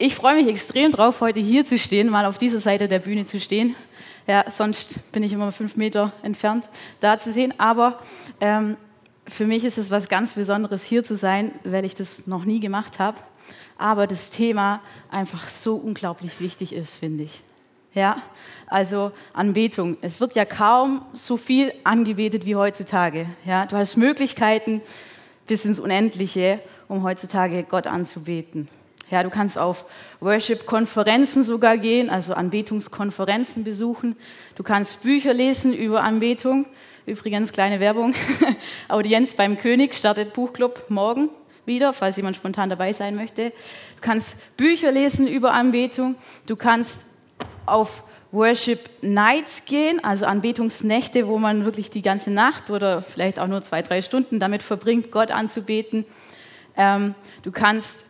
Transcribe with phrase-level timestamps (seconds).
[0.00, 3.26] ich freue mich extrem drauf, heute hier zu stehen, mal auf dieser Seite der Bühne
[3.26, 3.76] zu stehen.
[4.26, 7.52] Ja, sonst bin ich immer fünf Meter entfernt, da zu sehen.
[7.58, 7.98] Aber
[8.40, 8.78] ähm,
[9.26, 12.60] für mich ist es was ganz Besonderes, hier zu sein, weil ich das noch nie
[12.60, 13.18] gemacht habe.
[13.76, 17.42] Aber das Thema einfach so unglaublich wichtig ist, finde ich.
[17.92, 18.22] Ja,
[18.68, 19.98] also Anbetung.
[20.00, 23.26] Es wird ja kaum so viel angebetet wie heutzutage.
[23.44, 24.80] Ja, du hast Möglichkeiten
[25.46, 28.68] bis ins Unendliche, um heutzutage Gott anzubeten.
[29.10, 29.86] Ja, du kannst auf
[30.20, 34.16] Worship-Konferenzen sogar gehen, also Anbetungskonferenzen besuchen.
[34.54, 36.66] Du kannst Bücher lesen über Anbetung.
[37.06, 38.14] Übrigens, kleine Werbung.
[38.88, 41.28] Audienz beim König startet Buchclub morgen
[41.66, 43.50] wieder, falls jemand spontan dabei sein möchte.
[43.50, 46.14] Du kannst Bücher lesen über Anbetung.
[46.46, 47.16] Du kannst
[47.66, 53.48] auf Worship Nights gehen, also Anbetungsnächte, wo man wirklich die ganze Nacht oder vielleicht auch
[53.48, 56.04] nur zwei, drei Stunden damit verbringt, Gott anzubeten.
[56.76, 58.06] Ähm, du kannst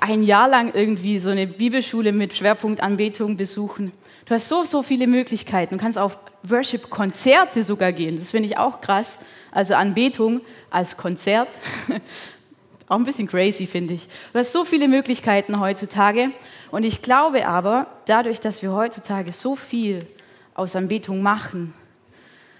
[0.00, 3.92] ein Jahr lang irgendwie so eine Bibelschule mit Schwerpunkt Anbetung besuchen.
[4.24, 5.76] Du hast so, so viele Möglichkeiten.
[5.76, 8.16] Du kannst auf Worship-Konzerte sogar gehen.
[8.16, 9.18] Das finde ich auch krass.
[9.52, 11.48] Also Anbetung als Konzert.
[12.88, 14.08] auch ein bisschen crazy, finde ich.
[14.32, 16.30] Du hast so viele Möglichkeiten heutzutage.
[16.70, 20.06] Und ich glaube aber, dadurch, dass wir heutzutage so viel
[20.54, 21.74] aus Anbetung machen,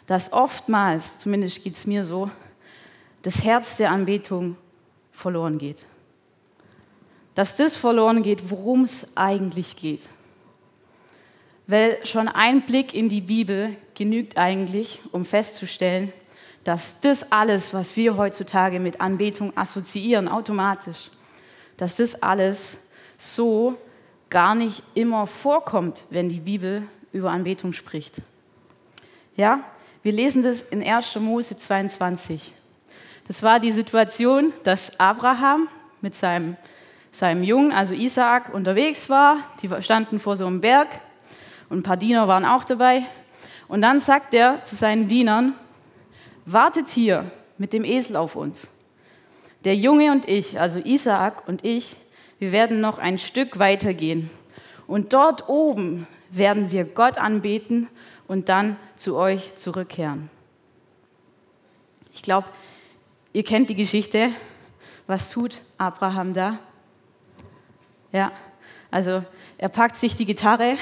[0.06, 2.30] dass oftmals, zumindest geht es mir so,
[3.22, 4.56] das Herz der Anbetung
[5.12, 5.86] verloren geht
[7.41, 10.02] dass das verloren geht, worum es eigentlich geht.
[11.66, 16.12] Weil schon ein Blick in die Bibel genügt eigentlich, um festzustellen,
[16.64, 21.10] dass das alles, was wir heutzutage mit Anbetung assoziieren, automatisch,
[21.78, 22.77] dass das alles
[23.16, 23.78] so
[24.28, 28.16] gar nicht immer vorkommt, wenn die Bibel über Anbetung spricht.
[29.34, 29.64] Ja,
[30.02, 31.16] wir lesen das in 1.
[31.16, 32.52] Mose 22.
[33.27, 35.69] Das war die Situation, dass Abraham
[36.02, 36.58] mit seinem
[37.12, 39.39] seinem Jungen, also Isaak, unterwegs war.
[39.62, 40.89] Die standen vor so einem Berg
[41.69, 43.05] und ein paar Diener waren auch dabei.
[43.69, 45.55] Und dann sagt er zu seinen Dienern,
[46.44, 48.72] wartet hier mit dem Esel auf uns.
[49.65, 51.97] Der Junge und ich, also Isaak und ich,
[52.38, 54.31] wir werden noch ein Stück weitergehen.
[54.87, 57.88] Und dort oben werden wir Gott anbeten
[58.27, 60.31] und dann zu euch zurückkehren.
[62.12, 62.48] Ich glaube,
[63.32, 64.31] ihr kennt die Geschichte.
[65.06, 66.59] Was tut Abraham da?
[68.12, 68.32] Ja,
[68.91, 69.22] also
[69.59, 70.76] er packt sich die Gitarre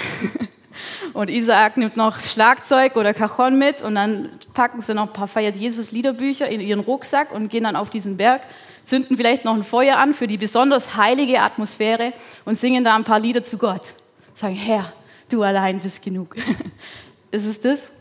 [1.13, 5.29] und Isaac nimmt noch Schlagzeug oder Cajon mit und dann packen sie noch ein paar
[5.29, 8.43] Feiert Jesus Liederbücher in ihren Rucksack und gehen dann auf diesen Berg,
[8.85, 12.13] zünden vielleicht noch ein Feuer an für die besonders heilige Atmosphäre
[12.45, 13.95] und singen da ein paar Lieder zu Gott.
[14.35, 14.93] Sagen, Herr,
[15.29, 16.37] du allein bist genug.
[17.31, 17.93] ist es das?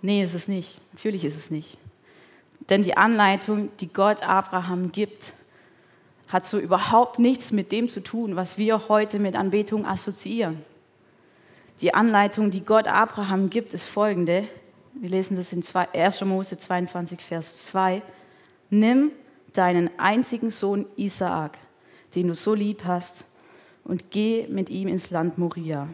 [0.00, 0.80] Nee, ist es nicht.
[0.92, 1.76] Natürlich ist es nicht.
[2.68, 5.32] Denn die Anleitung, die Gott Abraham gibt,
[6.28, 10.62] hat so überhaupt nichts mit dem zu tun, was wir heute mit Anbetung assoziieren.
[11.80, 14.44] Die Anleitung, die Gott Abraham gibt, ist folgende.
[14.94, 16.24] Wir lesen das in 1.
[16.24, 18.02] Mose 22, Vers 2.
[18.70, 19.12] Nimm
[19.52, 21.56] deinen einzigen Sohn Isaak,
[22.14, 23.24] den du so lieb hast,
[23.84, 25.88] und geh mit ihm ins Land Moria.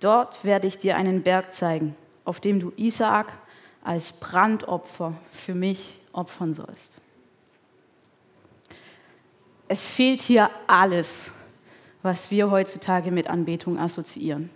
[0.00, 3.32] Dort werde ich dir einen Berg zeigen, auf dem du Isaak
[3.82, 7.00] als Brandopfer für mich opfern sollst.
[9.68, 11.32] Es fehlt hier alles,
[12.02, 14.50] was wir heutzutage mit Anbetung assoziieren.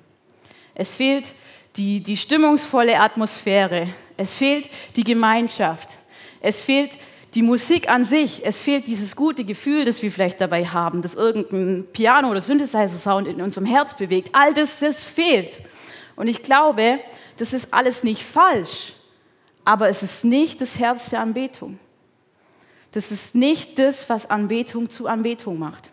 [0.74, 1.32] Es fehlt
[1.76, 3.88] die, die stimmungsvolle Atmosphäre.
[4.16, 5.98] Es fehlt die Gemeinschaft.
[6.40, 6.98] Es fehlt
[7.34, 8.44] die Musik an sich.
[8.44, 13.26] Es fehlt dieses gute Gefühl, das wir vielleicht dabei haben, dass irgendein Piano- oder Synthesizer-Sound
[13.26, 14.30] in unserem Herz bewegt.
[14.32, 15.60] All das, das fehlt.
[16.16, 16.98] Und ich glaube,
[17.36, 18.94] das ist alles nicht falsch,
[19.64, 21.78] aber es ist nicht das Herz der Anbetung.
[22.96, 25.90] Das ist nicht das, was Anbetung zu Anbetung macht.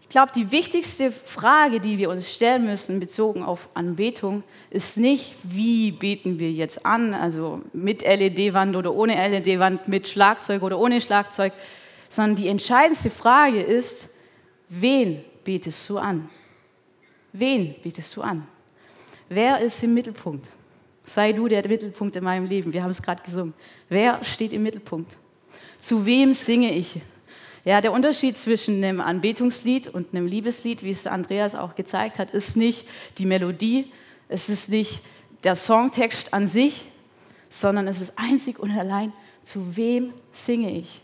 [0.00, 5.34] Ich glaube, die wichtigste Frage, die wir uns stellen müssen, bezogen auf Anbetung, ist nicht,
[5.42, 11.02] wie beten wir jetzt an, also mit LED-Wand oder ohne LED-Wand, mit Schlagzeug oder ohne
[11.02, 11.52] Schlagzeug,
[12.08, 14.08] sondern die entscheidendste Frage ist,
[14.70, 16.30] wen betest du an?
[17.34, 18.48] Wen betest du an?
[19.28, 20.48] Wer ist im Mittelpunkt?
[21.04, 22.72] Sei du der Mittelpunkt in meinem Leben.
[22.72, 23.52] Wir haben es gerade gesungen.
[23.90, 25.18] Wer steht im Mittelpunkt?
[25.78, 27.00] Zu wem singe ich?
[27.64, 32.30] Ja, der Unterschied zwischen einem Anbetungslied und einem Liebeslied, wie es Andreas auch gezeigt hat,
[32.30, 32.86] ist nicht
[33.18, 33.90] die Melodie,
[34.28, 35.00] es ist nicht
[35.42, 36.86] der Songtext an sich,
[37.48, 39.12] sondern es ist einzig und allein,
[39.42, 41.00] zu wem singe ich?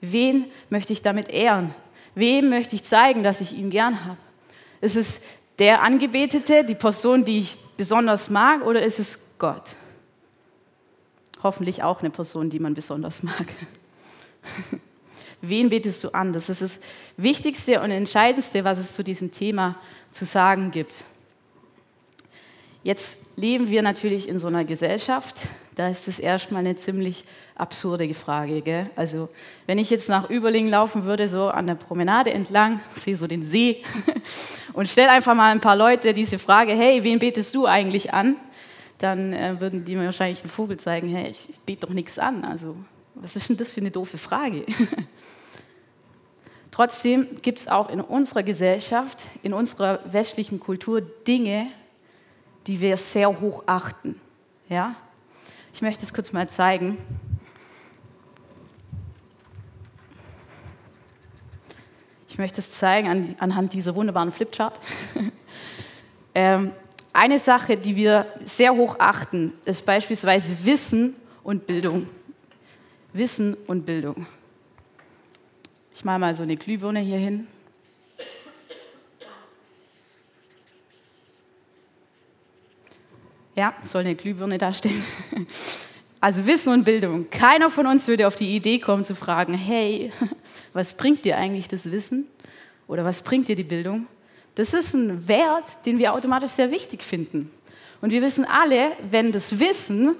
[0.00, 1.74] Wen möchte ich damit ehren?
[2.14, 4.18] Wem möchte ich zeigen, dass ich ihn gern habe?
[4.80, 5.22] Ist es
[5.58, 9.76] der Angebetete, die Person, die ich besonders mag, oder ist es Gott?
[11.42, 13.46] Hoffentlich auch eine Person, die man besonders mag.
[15.40, 16.32] Wen betest du an?
[16.32, 16.80] Das ist das
[17.16, 19.76] Wichtigste und Entscheidendste, was es zu diesem Thema
[20.12, 21.04] zu sagen gibt.
[22.84, 25.36] Jetzt leben wir natürlich in so einer Gesellschaft,
[25.74, 27.24] da ist es erstmal eine ziemlich
[27.54, 28.60] absurde Frage.
[28.60, 28.84] Gell?
[28.96, 29.28] Also
[29.66, 33.42] wenn ich jetzt nach Überlingen laufen würde, so an der Promenade entlang, sehe so den
[33.42, 33.82] See
[34.74, 38.36] und stelle einfach mal ein paar Leute diese Frage, hey, wen betest du eigentlich an?
[39.02, 42.20] Dann äh, würden die mir wahrscheinlich einen Vogel zeigen, hey, ich, ich bete doch nichts
[42.20, 42.44] an.
[42.44, 42.76] Also
[43.16, 44.64] was ist denn das für eine doofe Frage?
[46.70, 51.66] Trotzdem gibt es auch in unserer Gesellschaft, in unserer westlichen Kultur Dinge,
[52.68, 54.20] die wir sehr hoch achten.
[54.68, 54.94] Ja?
[55.74, 56.96] Ich möchte es kurz mal zeigen.
[62.28, 64.78] Ich möchte es zeigen an, anhand dieser wunderbaren Flipchart.
[66.36, 66.70] ähm,
[67.12, 72.08] eine Sache, die wir sehr hoch achten, ist beispielsweise Wissen und Bildung.
[73.12, 74.26] Wissen und Bildung.
[75.94, 77.46] Ich mache mal so eine Glühbirne hier hin.
[83.54, 85.04] Ja, soll eine Glühbirne darstellen.
[86.22, 87.30] Also Wissen und Bildung.
[87.30, 90.12] Keiner von uns würde auf die Idee kommen zu fragen, hey,
[90.72, 92.28] was bringt dir eigentlich das Wissen?
[92.86, 94.06] Oder was bringt dir die Bildung?
[94.54, 97.50] Das ist ein Wert, den wir automatisch sehr wichtig finden.
[98.00, 100.16] Und wir wissen alle, wenn das Wissen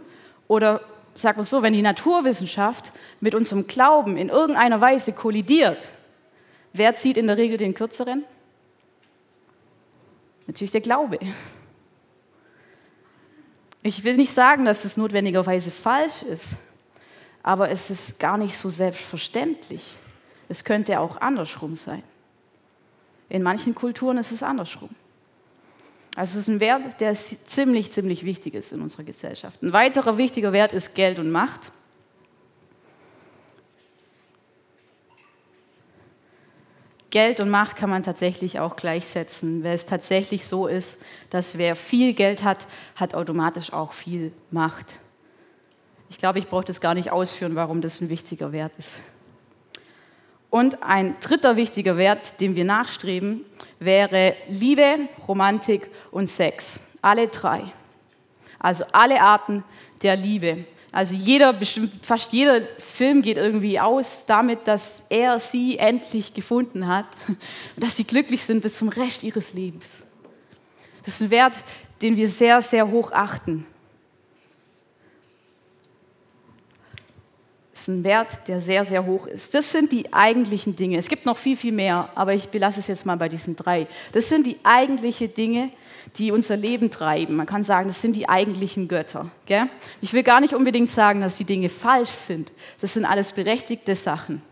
[0.49, 0.81] oder
[1.15, 5.91] sagen wir so, wenn die Naturwissenschaft mit unserem Glauben in irgendeiner Weise kollidiert,
[6.73, 8.25] wer zieht in der Regel den kürzeren?
[10.47, 11.19] Natürlich der Glaube.
[13.83, 16.57] Ich will nicht sagen, dass es notwendigerweise falsch ist,
[17.43, 19.97] aber es ist gar nicht so selbstverständlich.
[20.49, 22.03] Es könnte auch andersrum sein.
[23.33, 24.91] In manchen Kulturen ist es andersrum.
[26.15, 29.63] Also es ist ein Wert, der ziemlich, ziemlich wichtig ist in unserer Gesellschaft.
[29.63, 31.73] Ein weiterer wichtiger Wert ist Geld und Macht.
[37.09, 41.01] Geld und Macht kann man tatsächlich auch gleichsetzen, weil es tatsächlich so ist,
[41.31, 45.01] dass wer viel Geld hat, hat automatisch auch viel Macht.
[46.11, 48.99] Ich glaube, ich brauche das gar nicht ausführen, warum das ein wichtiger Wert ist.
[50.53, 53.47] Und ein dritter wichtiger Wert, dem wir nachstreben,
[53.79, 56.91] wäre Liebe, Romantik und Sex.
[57.01, 57.63] Alle drei.
[58.59, 59.65] Also alle Arten
[60.03, 60.67] der Liebe.
[60.93, 66.87] Also jeder, bestimmt, fast jeder Film geht irgendwie aus damit, dass er sie endlich gefunden
[66.87, 67.39] hat und
[67.83, 70.03] dass sie glücklich sind bis zum Rest ihres Lebens.
[71.03, 71.65] Das ist ein Wert,
[72.03, 73.67] den wir sehr, sehr hoch achten.
[77.83, 79.55] Ist ein Wert, der sehr, sehr hoch ist.
[79.55, 80.99] Das sind die eigentlichen Dinge.
[80.99, 83.89] Es gibt noch viel, viel mehr, aber ich belasse es jetzt mal bei diesen drei.
[84.13, 85.69] Das sind die eigentlichen Dinge,
[86.17, 87.35] die unser Leben treiben.
[87.35, 89.33] Man kann sagen, das sind die eigentlichen Götter.
[89.47, 89.65] Gell?
[90.01, 92.53] Ich will gar nicht unbedingt sagen, dass die Dinge falsch sind.
[92.81, 94.43] Das sind alles berechtigte Sachen.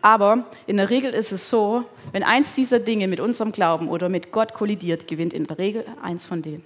[0.00, 4.08] Aber in der Regel ist es so, wenn eins dieser Dinge mit unserem Glauben oder
[4.08, 6.62] mit Gott kollidiert, gewinnt in der Regel eins von denen.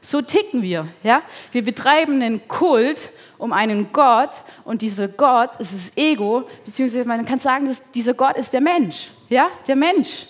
[0.00, 0.88] So ticken wir.
[1.02, 1.22] Ja?
[1.52, 7.24] Wir betreiben einen Kult um einen Gott und dieser Gott ist das Ego, beziehungsweise man
[7.24, 9.10] kann sagen, dass dieser Gott ist der Mensch.
[9.28, 9.48] Ja?
[9.66, 10.26] Der Mensch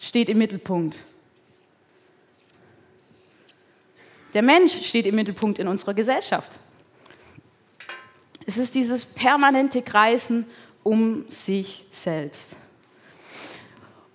[0.00, 0.96] steht im Mittelpunkt.
[4.34, 6.52] Der Mensch steht im Mittelpunkt in unserer Gesellschaft.
[8.46, 10.46] Es ist dieses permanente Kreisen
[10.82, 12.56] um sich selbst.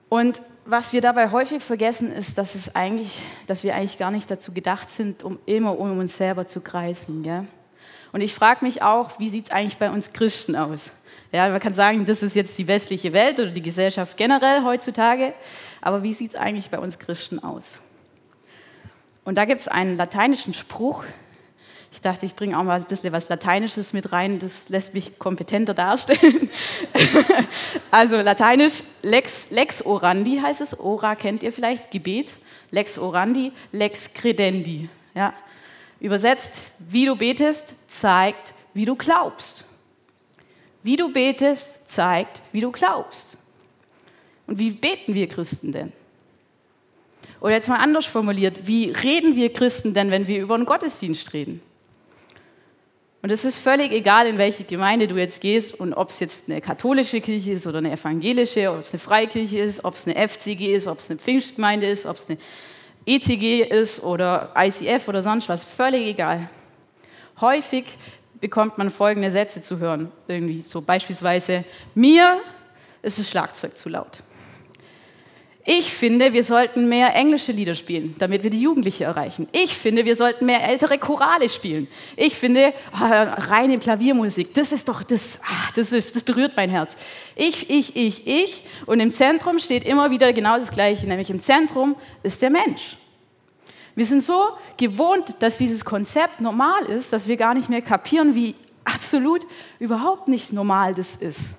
[0.09, 4.29] Und was wir dabei häufig vergessen, ist, dass, es eigentlich, dass wir eigentlich gar nicht
[4.31, 7.23] dazu gedacht sind, um immer um uns selber zu kreisen.
[7.23, 7.45] Gell?
[8.11, 10.91] Und ich frage mich auch, wie sieht es eigentlich bei uns Christen aus?
[11.31, 15.33] Ja, man kann sagen, das ist jetzt die westliche Welt oder die Gesellschaft generell heutzutage,
[15.81, 17.79] aber wie sieht es eigentlich bei uns Christen aus?
[19.25, 21.03] Und da gibt es einen lateinischen Spruch.
[21.91, 25.17] Ich dachte, ich bringe auch mal ein bisschen was Lateinisches mit rein, das lässt mich
[25.19, 26.49] kompetenter darstellen.
[27.91, 32.37] also lateinisch, lex, lex orandi heißt es, ora kennt ihr vielleicht, Gebet,
[32.71, 34.89] lex orandi, lex credendi.
[35.15, 35.33] Ja.
[35.99, 39.65] Übersetzt, wie du betest, zeigt, wie du glaubst.
[40.83, 43.37] Wie du betest, zeigt, wie du glaubst.
[44.45, 45.91] Und wie beten wir Christen denn?
[47.39, 51.33] Oder jetzt mal anders formuliert, wie reden wir Christen denn, wenn wir über einen Gottesdienst
[51.33, 51.61] reden?
[53.21, 56.49] Und es ist völlig egal, in welche Gemeinde du jetzt gehst und ob es jetzt
[56.49, 60.27] eine katholische Kirche ist oder eine evangelische, ob es eine Freikirche ist, ob es eine
[60.27, 62.37] FCG ist, ob es eine Pfingstgemeinde ist, ob es eine
[63.05, 66.49] ETG ist oder ICF oder sonst was, völlig egal.
[67.41, 67.85] Häufig
[68.39, 71.63] bekommt man folgende Sätze zu hören, irgendwie so beispielsweise,
[71.95, 72.39] mir
[73.01, 74.21] ist das Schlagzeug zu laut.
[75.69, 79.49] Ich finde, wir sollten mehr englische Lieder spielen, damit wir die Jugendliche erreichen.
[79.51, 81.89] Ich finde, wir sollten mehr ältere Chorale spielen.
[82.15, 86.69] Ich finde, oh, reine Klaviermusik, das ist doch, das, ah, das, ist, das berührt mein
[86.69, 86.95] Herz.
[87.35, 88.63] Ich, ich, ich, ich.
[88.85, 92.95] Und im Zentrum steht immer wieder genau das Gleiche, nämlich im Zentrum ist der Mensch.
[93.93, 94.41] Wir sind so
[94.77, 98.55] gewohnt, dass dieses Konzept normal ist, dass wir gar nicht mehr kapieren, wie
[98.85, 99.45] absolut
[99.79, 101.55] überhaupt nicht normal das ist.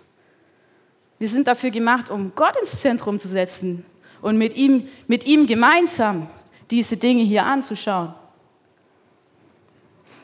[1.19, 3.85] Wir sind dafür gemacht, um Gott ins Zentrum zu setzen,
[4.23, 6.29] und mit ihm, mit ihm gemeinsam
[6.71, 8.15] diese Dinge hier anzuschauen.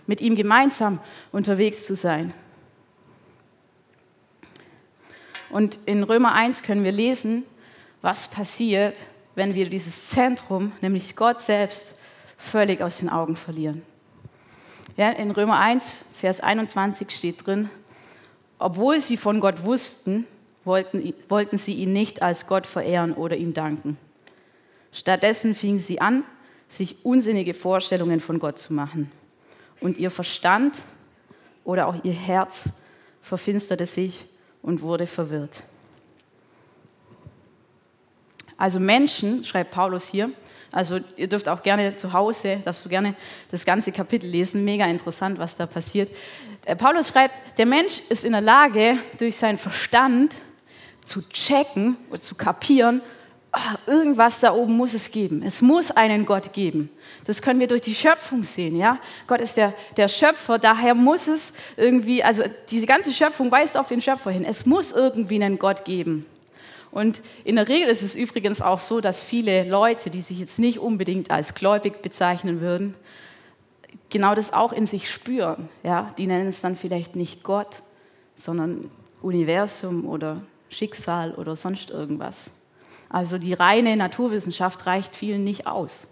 [0.06, 1.00] Mit ihm gemeinsam
[1.32, 2.34] unterwegs zu sein.
[5.50, 7.44] Und in Römer 1 können wir lesen,
[8.02, 8.96] was passiert,
[9.34, 11.98] wenn wir dieses Zentrum, nämlich Gott selbst,
[12.36, 13.82] völlig aus den Augen verlieren.
[14.96, 17.70] Ja, in Römer 1, Vers 21 steht drin,
[18.58, 20.26] obwohl sie von Gott wussten,
[20.64, 23.98] wollten, wollten sie ihn nicht als Gott verehren oder ihm danken.
[24.92, 26.24] Stattdessen fingen sie an,
[26.68, 29.10] sich unsinnige Vorstellungen von Gott zu machen.
[29.80, 30.82] Und ihr Verstand
[31.64, 32.70] oder auch ihr Herz
[33.20, 34.26] verfinsterte sich
[34.62, 35.62] und wurde verwirrt.
[38.56, 40.30] Also Menschen, schreibt Paulus hier,
[40.70, 43.14] also ihr dürft auch gerne zu Hause, darfst du gerne
[43.50, 46.10] das ganze Kapitel lesen, mega interessant, was da passiert.
[46.64, 50.34] Äh, Paulus schreibt, der Mensch ist in der Lage, durch seinen Verstand
[51.04, 53.02] zu checken oder zu kapieren,
[53.54, 55.42] oh, irgendwas da oben muss es geben.
[55.42, 56.90] Es muss einen Gott geben.
[57.26, 58.76] Das können wir durch die Schöpfung sehen.
[58.76, 58.98] Ja?
[59.26, 63.88] Gott ist der, der Schöpfer, daher muss es irgendwie, also diese ganze Schöpfung weist auf
[63.88, 64.44] den Schöpfer hin.
[64.44, 66.26] Es muss irgendwie einen Gott geben.
[66.90, 70.60] Und in der Regel ist es übrigens auch so, dass viele Leute, die sich jetzt
[70.60, 72.94] nicht unbedingt als gläubig bezeichnen würden,
[74.10, 75.68] genau das auch in sich spüren.
[75.82, 76.14] Ja?
[76.18, 77.82] Die nennen es dann vielleicht nicht Gott,
[78.36, 78.90] sondern
[79.22, 80.42] Universum oder
[80.74, 82.52] Schicksal oder sonst irgendwas.
[83.08, 86.08] Also die reine Naturwissenschaft reicht vielen nicht aus.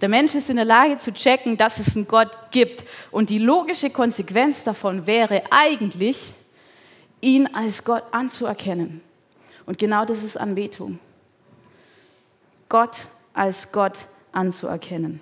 [0.00, 2.84] Der Mensch ist in der Lage zu checken, dass es einen Gott gibt.
[3.10, 6.32] Und die logische Konsequenz davon wäre eigentlich,
[7.20, 9.00] ihn als Gott anzuerkennen.
[9.66, 10.98] Und genau das ist Anbetung.
[12.68, 15.20] Gott als Gott anzuerkennen.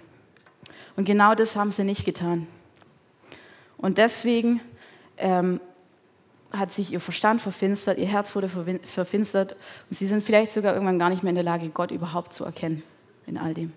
[0.97, 2.47] Und genau das haben sie nicht getan.
[3.77, 4.61] Und deswegen
[5.19, 5.61] ähm,
[6.53, 9.57] hat sich ihr Verstand verfinstert, ihr Herz wurde verfinstert
[9.89, 12.45] und sie sind vielleicht sogar irgendwann gar nicht mehr in der Lage, Gott überhaupt zu
[12.45, 12.83] erkennen
[13.27, 13.73] in all dem.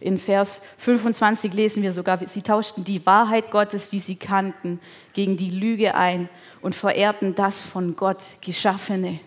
[0.00, 4.80] In Vers 25 lesen wir sogar, sie tauschten die Wahrheit Gottes, die sie kannten,
[5.12, 6.28] gegen die Lüge ein
[6.60, 9.20] und verehrten das von Gott Geschaffene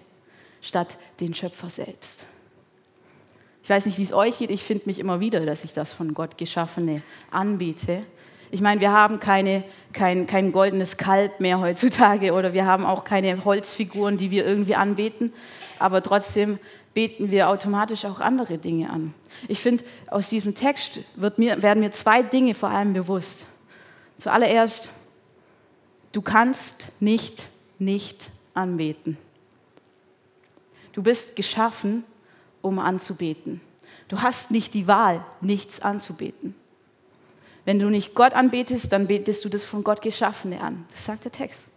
[0.61, 2.25] statt den Schöpfer selbst.
[3.63, 5.93] Ich weiß nicht, wie es euch geht, ich finde mich immer wieder, dass ich das
[5.93, 8.05] von Gott Geschaffene anbete
[8.51, 13.03] ich meine, wir haben keine, kein, kein goldenes Kalb mehr heutzutage oder wir haben auch
[13.03, 15.33] keine Holzfiguren, die wir irgendwie anbeten,
[15.79, 16.59] aber trotzdem
[16.93, 19.13] beten wir automatisch auch andere Dinge an.
[19.47, 21.01] Ich finde, aus diesem Text
[21.37, 23.47] mir, werden mir zwei Dinge vor allem bewusst.
[24.17, 24.89] Zuallererst,
[26.13, 27.49] du kannst nicht
[27.79, 29.17] nicht anbeten.
[30.93, 32.03] Du bist geschaffen,
[32.61, 33.61] um anzubeten.
[34.07, 36.55] Du hast nicht die Wahl, nichts anzubeten.
[37.65, 40.85] Wenn du nicht Gott anbetest, dann betest du das von Gott Geschaffene an.
[40.91, 41.69] Das sagt der Text.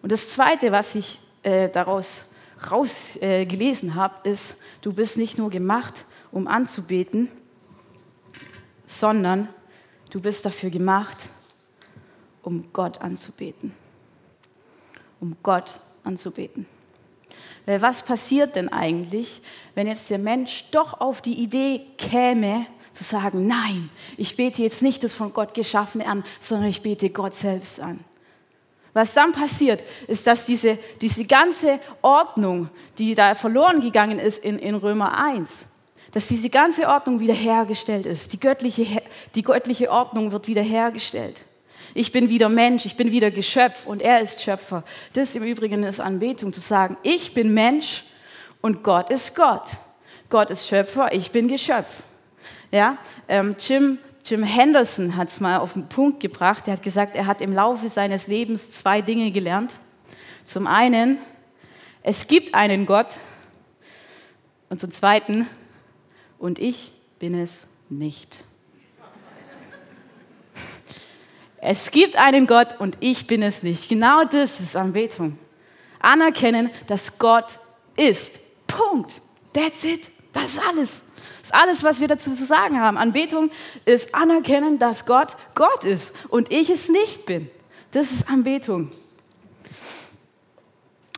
[0.00, 2.30] Und das Zweite, was ich äh, daraus
[2.70, 7.30] rausgelesen äh, habe, ist, du bist nicht nur gemacht, um anzubeten,
[8.86, 9.48] sondern
[10.10, 11.28] du bist dafür gemacht,
[12.42, 13.74] um Gott anzubeten.
[15.20, 16.66] Um Gott anzubeten.
[17.64, 19.42] Weil was passiert denn eigentlich,
[19.74, 22.66] wenn jetzt der Mensch doch auf die Idee käme,
[22.96, 27.10] zu sagen, nein, ich bete jetzt nicht das von Gott Geschaffene an, sondern ich bete
[27.10, 28.00] Gott selbst an.
[28.94, 34.58] Was dann passiert, ist, dass diese, diese ganze Ordnung, die da verloren gegangen ist in,
[34.58, 35.68] in Römer 1,
[36.12, 38.32] dass diese ganze Ordnung wiederhergestellt ist.
[38.32, 39.02] Die göttliche,
[39.34, 41.44] die göttliche Ordnung wird wiederhergestellt.
[41.92, 44.82] Ich bin wieder Mensch, ich bin wieder Geschöpf und er ist Schöpfer.
[45.12, 48.04] Das im Übrigen ist Anbetung, zu sagen, ich bin Mensch
[48.62, 49.76] und Gott ist Gott.
[50.30, 52.02] Gott ist Schöpfer, ich bin Geschöpf.
[52.70, 52.98] Ja?
[53.28, 56.66] Ähm, Jim, Jim Henderson hat es mal auf den Punkt gebracht.
[56.66, 59.74] Er hat gesagt, er hat im Laufe seines Lebens zwei Dinge gelernt.
[60.44, 61.18] Zum einen,
[62.02, 63.18] es gibt einen Gott.
[64.68, 65.48] Und zum zweiten,
[66.38, 68.44] und ich bin es nicht.
[71.58, 73.88] Es gibt einen Gott und ich bin es nicht.
[73.88, 75.38] Genau das ist Anbetung.
[75.98, 77.58] Anerkennen, dass Gott
[77.96, 78.38] ist.
[78.66, 79.20] Punkt.
[79.52, 80.10] That's it.
[80.32, 81.05] Das ist alles.
[81.46, 82.98] Ist alles, was wir dazu zu sagen haben.
[82.98, 83.52] Anbetung
[83.84, 87.48] ist anerkennen, dass Gott Gott ist und ich es nicht bin.
[87.92, 88.90] Das ist Anbetung.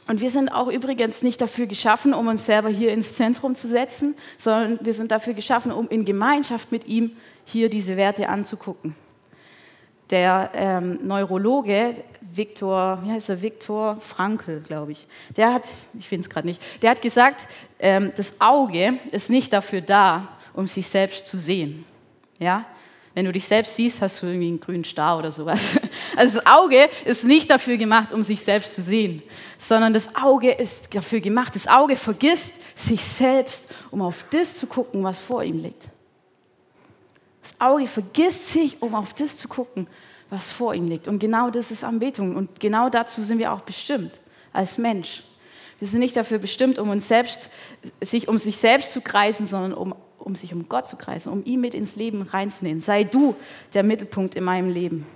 [0.07, 3.67] Und wir sind auch übrigens nicht dafür geschaffen, um uns selber hier ins Zentrum zu
[3.67, 7.17] setzen, sondern wir sind dafür geschaffen, um in Gemeinschaft mit ihm
[7.47, 8.97] hier diese Werte anzugucken.
[10.11, 15.07] Der ähm, Neurologe Viktor, wie heißt er, Viktor Frankl, glaube ich,
[15.37, 15.65] der hat,
[15.99, 20.29] ich finde es gerade nicht, der hat gesagt, ähm, das Auge ist nicht dafür da,
[20.55, 21.85] um sich selbst zu sehen.
[22.39, 22.65] Ja?
[23.15, 25.77] Wenn du dich selbst siehst, hast du irgendwie einen grünen Star oder sowas.
[26.17, 29.23] Also das Auge ist nicht dafür gemacht, um sich selbst zu sehen,
[29.57, 31.55] sondern das Auge ist dafür gemacht.
[31.55, 35.89] Das Auge vergisst sich selbst, um auf das zu gucken, was vor ihm liegt.
[37.41, 39.87] Das Auge vergisst sich, um auf das zu gucken,
[40.31, 41.09] was vor ihm liegt.
[41.09, 42.37] Und genau das ist Anbetung.
[42.37, 44.21] Und genau dazu sind wir auch bestimmt
[44.53, 45.23] als Mensch.
[45.79, 47.51] Wir sind nicht dafür bestimmt, um uns selbst,
[48.01, 51.45] sich um sich selbst zu kreisen, sondern um, um sich um Gott zu kreisen, um
[51.45, 52.83] ihn mit ins Leben reinzunehmen.
[52.83, 53.37] Sei du
[53.75, 55.07] der Mittelpunkt in meinem Leben.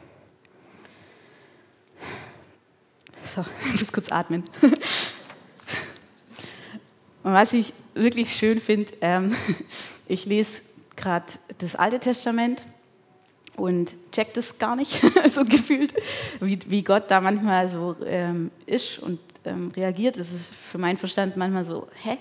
[3.22, 4.44] So, ich muss kurz atmen.
[7.24, 9.34] Und was ich wirklich schön finde, ähm,
[10.08, 10.62] ich lese
[10.96, 11.26] gerade
[11.58, 12.62] das Alte Testament
[13.56, 15.94] und check das gar nicht, so gefühlt,
[16.40, 20.18] wie, wie Gott da manchmal so ähm, ist und ähm, reagiert.
[20.18, 22.18] Das ist für meinen Verstand manchmal so, hä?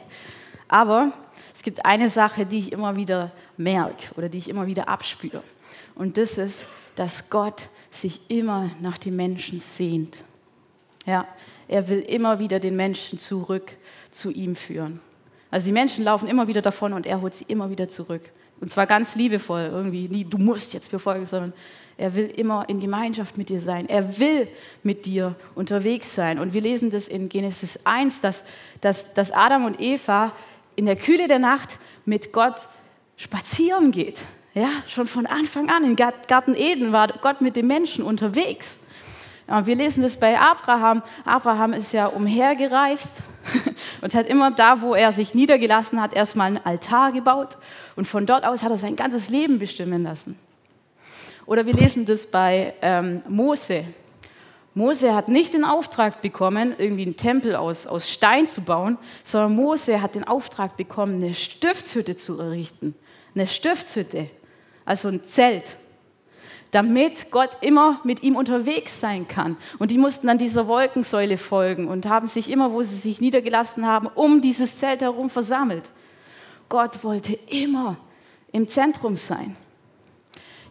[0.67, 1.13] Aber
[1.53, 5.43] es gibt eine Sache, die ich immer wieder merke oder die ich immer wieder abspüre.
[5.95, 10.19] Und das ist, dass Gott sich immer nach den Menschen sehnt.
[11.05, 11.27] Ja,
[11.67, 13.71] er will immer wieder den Menschen zurück
[14.11, 14.99] zu ihm führen.
[15.49, 18.31] Also die Menschen laufen immer wieder davon und er holt sie immer wieder zurück.
[18.61, 21.51] Und zwar ganz liebevoll, irgendwie nie, du musst jetzt befolgen, sondern
[21.97, 23.89] er will immer in Gemeinschaft mit dir sein.
[23.89, 24.47] Er will
[24.83, 26.39] mit dir unterwegs sein.
[26.39, 28.43] Und wir lesen das in Genesis 1, dass,
[28.79, 30.31] dass, dass Adam und Eva
[30.75, 32.69] in der Kühle der Nacht mit Gott
[33.17, 34.25] spazieren geht.
[34.53, 35.83] Ja, schon von Anfang an.
[35.83, 38.79] Im Garten Eden war Gott mit den Menschen unterwegs.
[39.63, 41.03] Wir lesen das bei Abraham.
[41.25, 43.21] Abraham ist ja umhergereist
[44.01, 47.57] und hat immer da, wo er sich niedergelassen hat, erstmal einen Altar gebaut.
[47.97, 50.39] Und von dort aus hat er sein ganzes Leben bestimmen lassen.
[51.45, 53.83] Oder wir lesen das bei ähm, Mose.
[54.73, 59.53] Mose hat nicht den Auftrag bekommen, irgendwie einen Tempel aus, aus Stein zu bauen, sondern
[59.53, 62.95] Mose hat den Auftrag bekommen, eine Stiftshütte zu errichten.
[63.35, 64.29] Eine Stiftshütte,
[64.85, 65.75] also ein Zelt
[66.71, 69.57] damit Gott immer mit ihm unterwegs sein kann.
[69.77, 73.85] Und die mussten dann dieser Wolkensäule folgen und haben sich immer, wo sie sich niedergelassen
[73.85, 75.91] haben, um dieses Zelt herum versammelt.
[76.69, 77.97] Gott wollte immer
[78.53, 79.57] im Zentrum sein.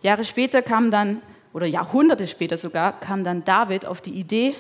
[0.03, 1.21] Jahre später kam dann,
[1.53, 4.55] oder Jahrhunderte später sogar, kam dann David auf die Idee,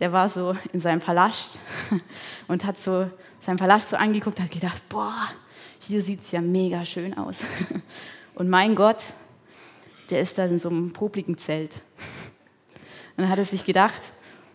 [0.00, 1.60] der war so in seinem Palast
[2.48, 5.28] und hat so seinen Palast so angeguckt, hat gedacht, boah,
[5.80, 7.44] hier sieht es ja mega schön aus.
[8.34, 9.02] Und mein Gott,
[10.10, 11.80] der ist da in so einem popligen Zelt.
[13.16, 14.12] Und dann hat er sich gedacht,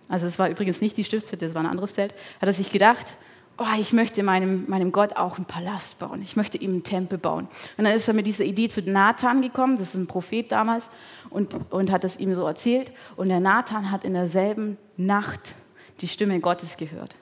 [0.09, 2.71] also es war übrigens nicht die Stiftshütte, das war ein anderes Zelt, hat er sich
[2.71, 3.15] gedacht,
[3.57, 7.17] oh, ich möchte meinem, meinem Gott auch einen Palast bauen, ich möchte ihm einen Tempel
[7.17, 7.47] bauen.
[7.77, 10.89] Und dann ist er mit dieser Idee zu Nathan gekommen, das ist ein Prophet damals,
[11.29, 12.91] und, und hat es ihm so erzählt.
[13.15, 15.55] Und der Nathan hat in derselben Nacht
[16.01, 17.15] die Stimme Gottes gehört.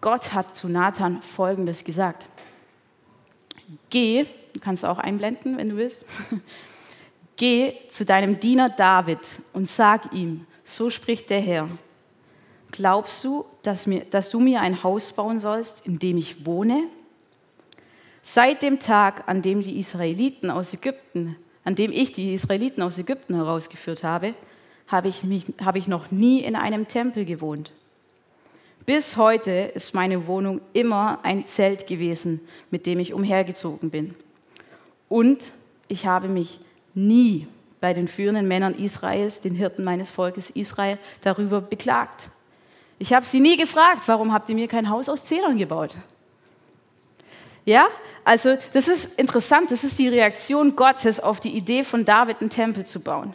[0.00, 2.26] Gott hat zu Nathan Folgendes gesagt.
[3.90, 6.04] Geh, du kannst auch einblenden, wenn du willst.
[7.36, 9.18] Geh zu deinem Diener David
[9.52, 11.68] und sag ihm, so spricht der Herr,
[12.70, 16.84] glaubst du, dass, mir, dass du mir ein Haus bauen sollst, in dem ich wohne?
[18.22, 22.98] Seit dem Tag, an dem die Israeliten aus Ägypten, an dem ich die Israeliten aus
[22.98, 24.34] Ägypten herausgeführt habe,
[24.86, 27.72] habe ich, mich, habe ich noch nie in einem Tempel gewohnt.
[28.86, 34.14] Bis heute ist meine Wohnung immer ein Zelt gewesen, mit dem ich umhergezogen bin.
[35.08, 35.52] Und
[35.88, 36.60] ich habe mich
[36.94, 37.46] nie
[37.80, 42.30] bei den führenden Männern Israels, den Hirten meines Volkes Israel, darüber beklagt.
[42.98, 45.94] Ich habe sie nie gefragt, warum habt ihr mir kein Haus aus Zedern gebaut?
[47.66, 47.86] Ja,
[48.24, 52.50] also das ist interessant, das ist die Reaktion Gottes auf die Idee von David, einen
[52.50, 53.34] Tempel zu bauen.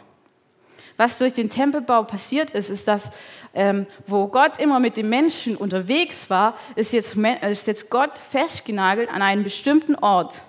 [0.96, 3.10] Was durch den Tempelbau passiert ist, ist, dass
[3.54, 9.08] ähm, wo Gott immer mit den Menschen unterwegs war, ist jetzt, ist jetzt Gott festgenagelt
[9.10, 10.42] an einen bestimmten Ort.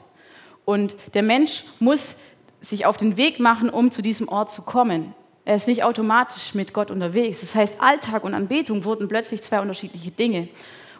[0.66, 2.18] Und der Mensch muss
[2.62, 5.14] sich auf den Weg machen, um zu diesem Ort zu kommen.
[5.44, 7.42] Er ist nicht automatisch mit Gott unterwegs.
[7.42, 10.48] Das heißt, Alltag und Anbetung wurden plötzlich zwei unterschiedliche Dinge.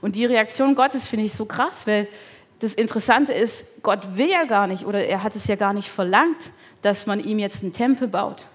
[0.02, 2.08] Und die Reaktion Gottes finde ich so krass, weil
[2.60, 5.90] das Interessante ist, Gott will ja gar nicht oder er hat es ja gar nicht
[5.90, 8.48] verlangt, dass man ihm jetzt einen Tempel baut.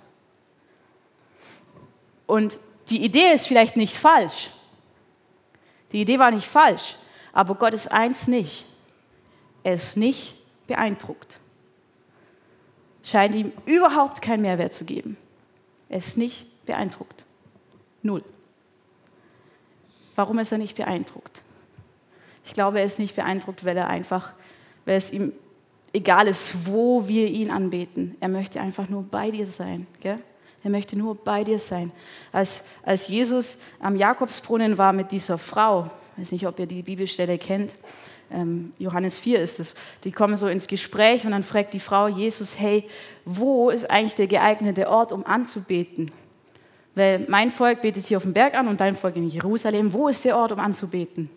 [2.26, 2.58] Und
[2.90, 4.50] die Idee ist vielleicht nicht falsch.
[5.92, 6.96] Die Idee war nicht falsch,
[7.32, 8.64] aber Gott ist eins nicht.
[9.62, 10.34] Er ist nicht
[10.66, 11.40] beeindruckt
[13.06, 15.16] scheint ihm überhaupt keinen Mehrwert zu geben.
[15.88, 17.24] Er ist nicht beeindruckt.
[18.02, 18.24] Null.
[20.16, 21.42] warum ist er nicht beeindruckt?
[22.44, 24.32] Ich glaube, er ist nicht beeindruckt, weil er einfach,
[24.84, 25.32] weil es ihm
[25.92, 28.16] egal ist, wo wir ihn anbeten.
[28.20, 29.86] Er möchte einfach nur bei dir sein.
[30.00, 30.18] Gell?
[30.62, 31.92] Er möchte nur bei dir sein.
[32.32, 36.82] Als, als Jesus am Jakobsbrunnen war mit dieser Frau, ich weiß nicht, ob ihr die
[36.82, 37.76] Bibelstelle kennt,
[38.30, 42.08] ähm, Johannes 4 ist es, die kommen so ins Gespräch und dann fragt die Frau
[42.08, 42.84] Jesus, hey,
[43.24, 46.10] wo ist eigentlich der geeignete Ort, um anzubeten?
[46.94, 49.92] Weil mein Volk betet hier auf dem Berg an und dein Volk in Jerusalem.
[49.92, 51.28] Wo ist der Ort, um anzubeten?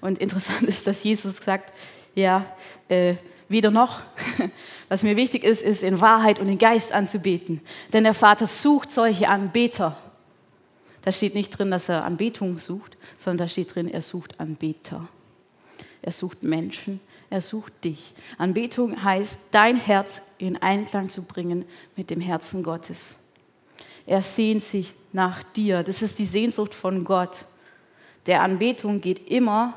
[0.00, 1.72] Und interessant ist, dass Jesus sagt,
[2.14, 2.44] ja,
[2.88, 3.14] äh,
[3.48, 4.00] weder noch.
[4.88, 7.60] Was mir wichtig ist, ist in Wahrheit und in Geist anzubeten.
[7.92, 9.96] Denn der Vater sucht solche Anbeter.
[11.02, 15.08] Da steht nicht drin, dass er Anbetung sucht, sondern da steht drin, er sucht Anbeter.
[16.06, 18.14] Er sucht Menschen, er sucht dich.
[18.38, 21.64] Anbetung heißt, dein Herz in Einklang zu bringen
[21.96, 23.24] mit dem Herzen Gottes.
[24.06, 25.82] Er sehnt sich nach dir.
[25.82, 27.44] Das ist die Sehnsucht von Gott.
[28.26, 29.74] Der Anbetung geht immer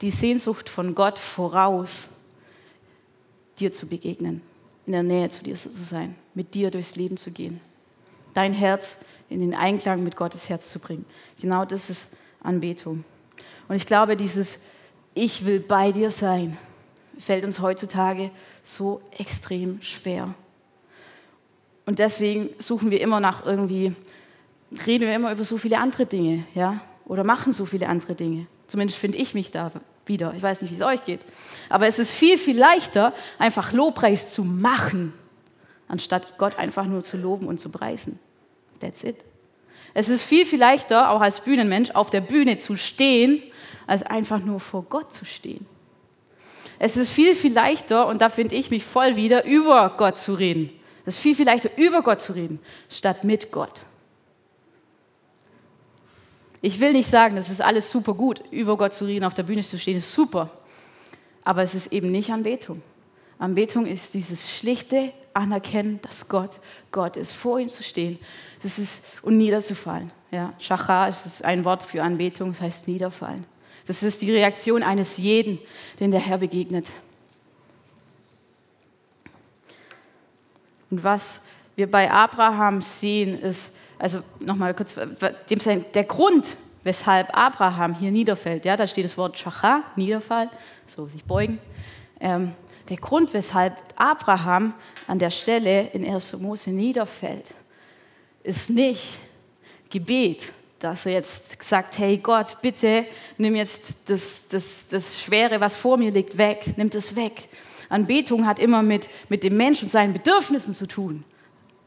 [0.00, 2.16] die Sehnsucht von Gott voraus,
[3.60, 4.42] dir zu begegnen,
[4.86, 7.60] in der Nähe zu dir zu sein, mit dir durchs Leben zu gehen,
[8.34, 11.04] dein Herz in den Einklang mit Gottes Herz zu bringen.
[11.40, 13.04] Genau das ist Anbetung.
[13.68, 14.62] Und ich glaube, dieses
[15.14, 16.56] Ich will bei dir sein,
[17.18, 18.30] fällt uns heutzutage
[18.62, 20.34] so extrem schwer.
[21.86, 23.94] Und deswegen suchen wir immer nach irgendwie,
[24.86, 28.46] reden wir immer über so viele andere Dinge, ja, oder machen so viele andere Dinge.
[28.68, 29.72] Zumindest finde ich mich da
[30.06, 30.32] wieder.
[30.36, 31.20] Ich weiß nicht, wie es euch geht.
[31.68, 35.12] Aber es ist viel, viel leichter, einfach Lobpreis zu machen,
[35.88, 38.20] anstatt Gott einfach nur zu loben und zu preisen.
[38.78, 39.16] That's it.
[39.94, 43.42] Es ist viel, viel leichter, auch als Bühnenmensch, auf der Bühne zu stehen,
[43.86, 45.66] als einfach nur vor Gott zu stehen.
[46.78, 50.34] Es ist viel, viel leichter, und da finde ich mich voll wieder, über Gott zu
[50.34, 50.70] reden.
[51.04, 53.82] Es ist viel, viel leichter, über Gott zu reden, statt mit Gott.
[56.62, 59.42] Ich will nicht sagen, das ist alles super gut, über Gott zu reden, auf der
[59.42, 60.50] Bühne zu stehen, ist super.
[61.42, 62.82] Aber es ist eben nicht Anbetung.
[63.40, 66.60] Anbetung ist dieses schlichte Anerkennen, dass Gott
[66.92, 68.18] Gott ist, vor ihm zu stehen
[68.62, 70.10] das ist, und niederzufallen.
[70.30, 73.44] Ja, Shacha ist ein Wort für Anbetung, das heißt niederfallen.
[73.86, 75.58] Das ist die Reaktion eines jeden,
[75.98, 76.88] den der Herr begegnet.
[80.90, 88.10] Und was wir bei Abraham sehen, ist, also nochmal kurz, der Grund, weshalb Abraham hier
[88.10, 90.50] niederfällt, ja, da steht das Wort Shacha, niederfallen,
[90.86, 91.58] so sich beugen.
[92.20, 92.54] Ähm,
[92.90, 94.74] der Grund, weshalb Abraham
[95.06, 96.38] an der Stelle in 1.
[96.38, 97.46] Mose niederfällt,
[98.42, 99.18] ist nicht
[99.90, 103.06] Gebet, dass er jetzt sagt, hey Gott, bitte
[103.38, 107.48] nimm jetzt das, das, das Schwere, was vor mir liegt, weg, nimm das weg.
[107.88, 111.24] Anbetung hat immer mit, mit dem Mensch und seinen Bedürfnissen zu tun.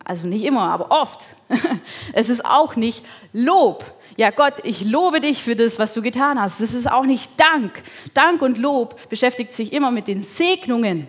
[0.06, 1.36] Also nicht immer, aber oft.
[2.14, 3.84] Es ist auch nicht Lob.
[4.16, 6.62] Ja, Gott, ich lobe dich für das, was du getan hast.
[6.62, 7.82] Das ist auch nicht Dank.
[8.14, 11.08] Dank und Lob beschäftigt sich immer mit den Segnungen.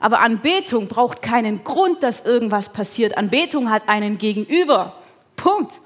[0.00, 3.16] Aber Anbetung braucht keinen Grund, dass irgendwas passiert.
[3.16, 4.96] Anbetung hat einen Gegenüber.
[5.36, 5.80] Punkt.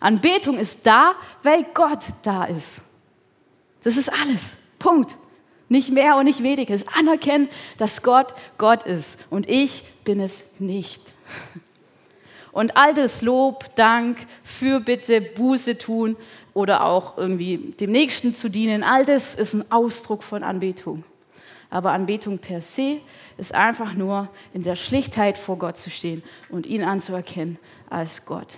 [0.00, 2.82] Anbetung ist da, weil Gott da ist.
[3.82, 4.56] Das ist alles.
[4.78, 5.16] Punkt.
[5.68, 6.74] Nicht mehr und nicht weniger.
[6.74, 11.02] Es anerkennen, dass Gott Gott ist und ich bin es nicht.
[12.56, 16.16] Und all das Lob, Dank, Fürbitte, Buße tun
[16.54, 21.04] oder auch irgendwie dem Nächsten zu dienen, all das ist ein Ausdruck von Anbetung.
[21.68, 23.02] Aber Anbetung per se
[23.36, 27.58] ist einfach nur in der Schlichtheit vor Gott zu stehen und ihn anzuerkennen
[27.90, 28.56] als Gott.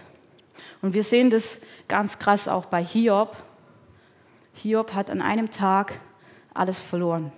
[0.80, 3.36] Und wir sehen das ganz krass auch bei Hiob.
[4.54, 6.00] Hiob hat an einem Tag
[6.54, 7.32] alles verloren.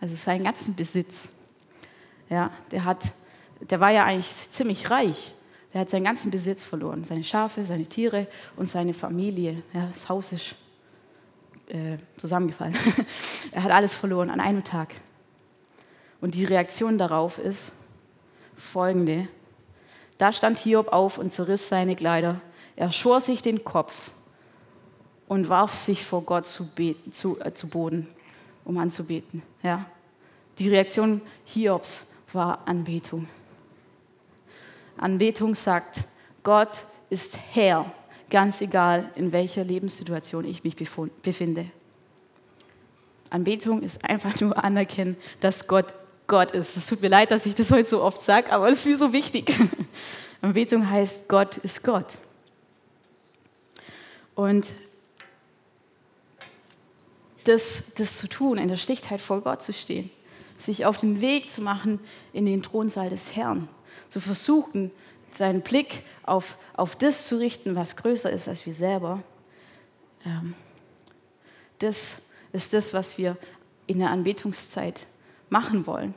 [0.00, 1.34] Also seinen ganzen Besitz.
[2.30, 3.04] Ja, der, hat,
[3.60, 5.34] der war ja eigentlich ziemlich reich.
[5.76, 7.04] Der hat seinen ganzen Besitz verloren.
[7.04, 9.62] Seine Schafe, seine Tiere und seine Familie.
[9.74, 10.56] Ja, das Haus ist
[11.68, 12.74] äh, zusammengefallen.
[13.52, 14.94] er hat alles verloren an einem Tag.
[16.22, 17.74] Und die Reaktion darauf ist
[18.56, 19.28] folgende.
[20.16, 22.40] Da stand Hiob auf und zerriss seine Kleider.
[22.74, 24.12] Er schor sich den Kopf
[25.28, 28.08] und warf sich vor Gott zu, beten, zu, äh, zu Boden
[28.64, 29.42] um anzubeten.
[29.62, 29.84] Ja?
[30.58, 33.28] Die Reaktion Hiobs war Anbetung.
[34.98, 36.04] Anbetung sagt,
[36.42, 37.90] Gott ist Herr,
[38.30, 41.66] ganz egal, in welcher Lebenssituation ich mich befinde.
[43.30, 45.94] Anbetung ist einfach nur anerkennen, dass Gott
[46.26, 46.76] Gott ist.
[46.76, 48.98] Es tut mir leid, dass ich das heute so oft sage, aber es ist mir
[48.98, 49.52] so wichtig.
[50.42, 52.18] Anbetung heißt, Gott ist Gott.
[54.34, 54.72] Und
[57.44, 60.10] das, das zu tun, in der Schlichtheit vor Gott zu stehen,
[60.56, 62.00] sich auf den Weg zu machen
[62.32, 63.68] in den Thronsaal des Herrn,
[64.08, 64.90] zu versuchen,
[65.32, 69.22] seinen Blick auf, auf das zu richten, was größer ist als wir selber,
[70.24, 70.54] ähm,
[71.78, 73.36] das ist das, was wir
[73.86, 75.06] in der Anbetungszeit
[75.50, 76.14] machen wollen.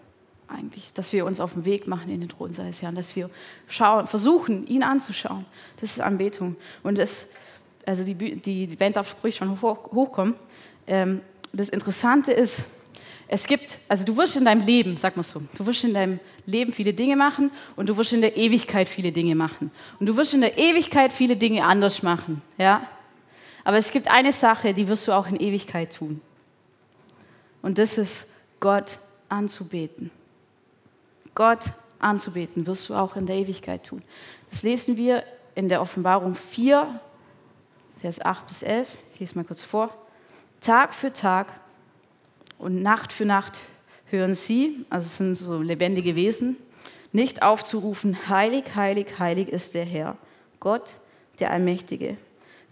[0.48, 3.30] Eigentlich, dass wir uns auf den Weg machen in den Thron seines Herrn, dass wir
[3.68, 5.46] schauen, versuchen, ihn anzuschauen.
[5.80, 6.56] Das ist Anbetung.
[6.82, 7.28] Und das,
[7.86, 10.36] also die, die, Band darf ruhig schon hoch, hochkommen.
[10.88, 11.22] Ähm,
[11.54, 12.65] das Interessante ist,
[13.32, 16.20] es gibt, also du wirst in deinem Leben, sag mal so, du wirst in deinem
[16.48, 19.70] Leben viele Dinge machen und du wirst in der Ewigkeit viele Dinge machen.
[20.00, 22.88] Und du wirst in der Ewigkeit viele Dinge anders machen, ja?
[23.63, 26.22] Aber es gibt eine Sache, die wirst du auch in Ewigkeit tun.
[27.62, 30.10] Und das ist Gott anzubeten.
[31.36, 31.65] Gott
[32.00, 34.02] anzubeten wirst du auch in der Ewigkeit tun.
[34.50, 37.00] Das lesen wir in der Offenbarung 4,
[38.02, 38.98] Vers 8 bis 11.
[39.13, 39.96] Ich lese mal kurz vor.
[40.62, 41.48] Tag für Tag
[42.60, 43.60] und Nacht für Nacht
[44.06, 46.58] hören sie, also es sind so lebendige Wesen,
[47.12, 50.17] nicht aufzurufen, heilig, heilig, heilig ist der Herr,
[50.60, 50.95] Gott,
[51.39, 52.17] der Allmächtige,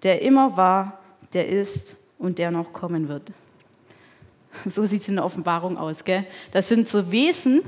[0.04, 1.00] der immer war,
[1.34, 3.32] der ist und der noch kommen wird.
[4.65, 6.04] So sieht es in der Offenbarung aus.
[6.04, 6.26] Gell?
[6.52, 7.62] Das sind so Wesen,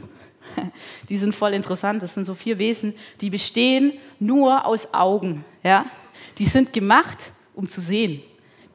[1.09, 2.01] die sind voll interessant.
[2.01, 5.45] Das sind so vier Wesen, die bestehen nur aus Augen.
[5.63, 5.85] Ja?
[6.39, 8.23] Die sind gemacht, um zu sehen.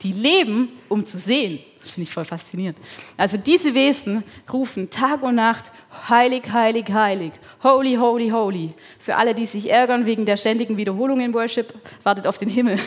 [0.03, 1.59] Die leben, um zu sehen.
[1.85, 2.79] Finde ich voll faszinierend.
[3.17, 5.71] Also diese Wesen rufen Tag und Nacht,
[6.09, 8.75] heilig, heilig, heilig, holy, holy, holy.
[8.99, 12.79] Für alle, die sich ärgern wegen der ständigen Wiederholung in Worship, wartet auf den Himmel.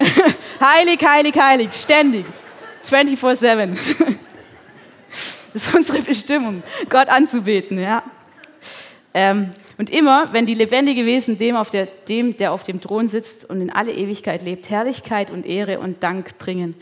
[0.60, 2.24] heilig, heilig, heilig, ständig,
[2.84, 3.76] 24-7.
[5.52, 7.78] Das ist unsere Bestimmung, Gott anzubeten.
[7.78, 8.02] Ja?
[9.14, 13.08] Ähm, und immer, wenn die lebendige Wesen dem, auf der, dem, der auf dem Thron
[13.08, 16.74] sitzt und in alle Ewigkeit lebt, Herrlichkeit und Ehre und Dank bringen,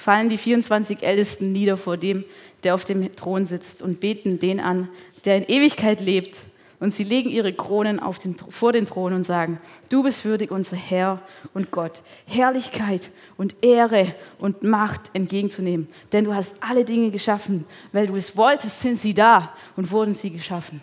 [0.00, 2.24] fallen die 24 Ältesten nieder vor dem,
[2.64, 4.88] der auf dem Thron sitzt und beten den an,
[5.26, 6.38] der in Ewigkeit lebt.
[6.78, 9.60] Und sie legen ihre Kronen den, vor den Thron und sagen,
[9.90, 11.20] du bist würdig, unser Herr
[11.52, 15.88] und Gott, Herrlichkeit und Ehre und Macht entgegenzunehmen.
[16.12, 20.14] Denn du hast alle Dinge geschaffen, weil du es wolltest, sind sie da und wurden
[20.14, 20.82] sie geschaffen.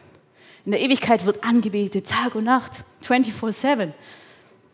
[0.66, 3.94] In der Ewigkeit wird angebetet, Tag und Nacht, 24-7,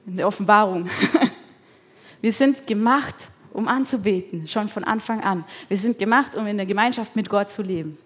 [0.05, 0.89] in der Offenbarung.
[2.21, 5.45] Wir sind gemacht, um anzubeten, schon von Anfang an.
[5.67, 7.97] Wir sind gemacht, um in der Gemeinschaft mit Gott zu leben.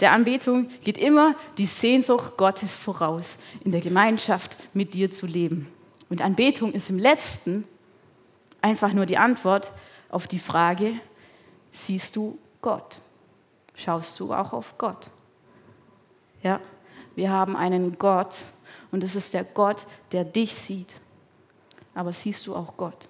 [0.00, 5.68] Der Anbetung geht immer die Sehnsucht Gottes voraus, in der Gemeinschaft mit dir zu leben.
[6.08, 7.64] Und Anbetung ist im letzten
[8.60, 9.72] einfach nur die Antwort
[10.08, 10.94] auf die Frage,
[11.70, 12.98] siehst du Gott?
[13.74, 15.10] Schaust du auch auf Gott?
[16.42, 16.60] Ja,
[17.14, 18.44] wir haben einen Gott
[18.90, 20.94] und es ist der Gott, der dich sieht.
[21.94, 23.08] Aber siehst du auch Gott?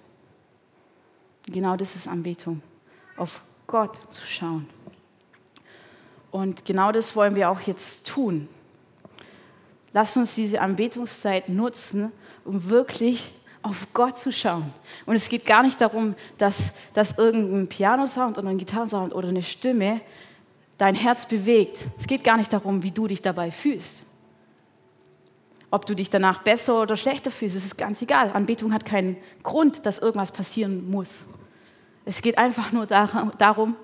[1.51, 2.61] Genau das ist Anbetung,
[3.17, 4.67] auf Gott zu schauen.
[6.31, 8.47] Und genau das wollen wir auch jetzt tun.
[9.93, 12.11] Lass uns diese Anbetungszeit nutzen,
[12.45, 14.73] um wirklich auf Gott zu schauen.
[15.05, 19.43] Und es geht gar nicht darum, dass, dass irgendein Pianosound oder ein Gitarrensound oder eine
[19.43, 20.01] Stimme
[20.77, 21.85] dein Herz bewegt.
[21.97, 24.05] Es geht gar nicht darum, wie du dich dabei fühlst.
[25.69, 28.31] Ob du dich danach besser oder schlechter fühlst, es ist ganz egal.
[28.31, 31.27] Anbetung hat keinen Grund, dass irgendwas passieren muss.
[32.05, 33.75] Es geht einfach nur darum,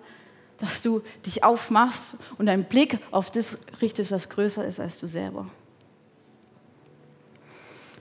[0.57, 5.07] dass du dich aufmachst und deinen Blick auf das richtest, was größer ist als du
[5.07, 5.47] selber.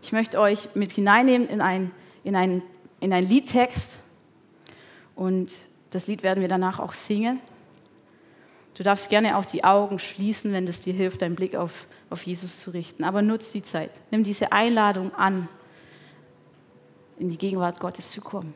[0.02, 1.92] Ich möchte euch mit hineinnehmen in einen
[2.26, 2.60] in ein,
[2.98, 4.00] in ein Liedtext
[5.14, 5.52] und
[5.92, 7.40] das Lied werden wir danach auch singen.
[8.74, 12.24] Du darfst gerne auch die Augen schließen, wenn es dir hilft, deinen Blick auf, auf
[12.24, 13.04] Jesus zu richten.
[13.04, 13.92] Aber nutz die Zeit.
[14.10, 15.48] Nimm diese Einladung an,
[17.16, 18.54] in die Gegenwart Gottes zu kommen.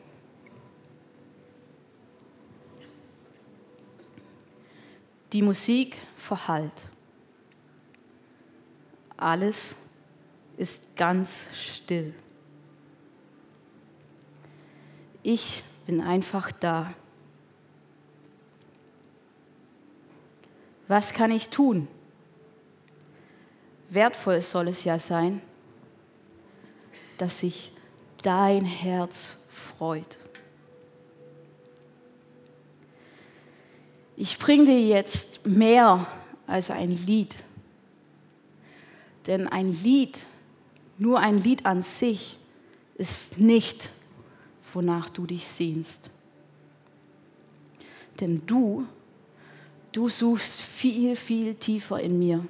[5.33, 6.87] Die Musik verhallt.
[9.17, 9.75] Alles
[10.57, 12.13] ist ganz still.
[15.23, 16.93] Ich bin einfach da.
[20.87, 21.87] Was kann ich tun?
[23.89, 25.41] Wertvoll soll es ja sein,
[27.17, 27.71] dass sich
[28.23, 30.17] dein Herz freut.
[34.21, 36.05] Ich bringe dir jetzt mehr
[36.45, 37.35] als ein Lied.
[39.25, 40.27] Denn ein Lied,
[40.99, 42.37] nur ein Lied an sich,
[42.93, 43.89] ist nicht,
[44.73, 46.11] wonach du dich sehnst.
[48.19, 48.85] Denn du,
[49.91, 52.45] du suchst viel, viel tiefer in mir.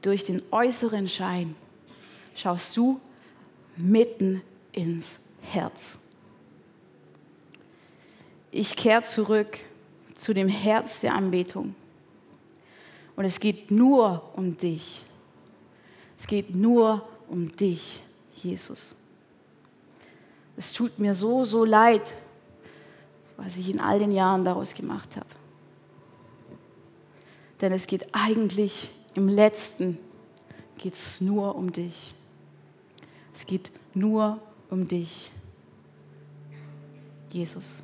[0.00, 1.54] Durch den äußeren Schein
[2.34, 3.00] schaust du
[3.76, 6.01] mitten ins Herz.
[8.54, 9.58] Ich kehre zurück
[10.14, 11.74] zu dem Herz der Anbetung.
[13.16, 15.02] Und es geht nur um dich.
[16.18, 18.02] Es geht nur um dich,
[18.34, 18.94] Jesus.
[20.56, 22.14] Es tut mir so, so leid,
[23.38, 25.26] was ich in all den Jahren daraus gemacht habe.
[27.62, 29.98] Denn es geht eigentlich im letzten
[30.76, 32.12] geht es nur um dich.
[33.32, 35.30] Es geht nur um dich,
[37.30, 37.82] Jesus.